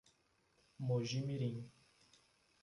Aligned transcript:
Moji-mirim 0.87 1.53